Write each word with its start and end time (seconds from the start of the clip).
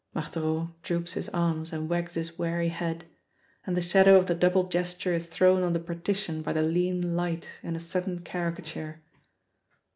Marthereau 0.15 0.73
droops 0.81 1.13
his 1.13 1.29
arms 1.29 1.71
and 1.71 1.87
wags 1.87 2.15
his 2.15 2.35
weary 2.35 2.69
head 2.69 3.05
and 3.67 3.77
the 3.77 3.83
shadow 3.83 4.17
of 4.17 4.25
the 4.25 4.33
double 4.33 4.63
gesture 4.67 5.13
is 5.13 5.27
thrown 5.27 5.61
on 5.61 5.73
the 5.73 5.79
partition 5.79 6.41
by 6.41 6.53
the 6.53 6.63
lean 6.63 7.15
light 7.15 7.47
in 7.61 7.75
a 7.75 7.79
sudden 7.79 8.21
caricature. 8.21 9.03